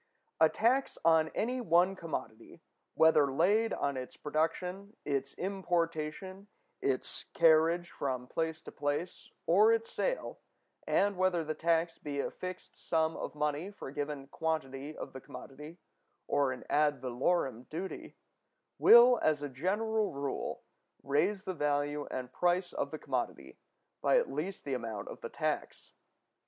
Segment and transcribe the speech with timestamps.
[0.39, 2.63] A tax on any one commodity,
[2.95, 6.47] whether laid on its production, its importation,
[6.81, 10.39] its carriage from place to place, or its sale,
[10.87, 15.13] and whether the tax be a fixed sum of money for a given quantity of
[15.13, 15.77] the commodity,
[16.25, 18.15] or an ad valorem duty,
[18.79, 20.63] will, as a general rule,
[21.03, 23.59] raise the value and price of the commodity
[24.01, 25.93] by at least the amount of the tax.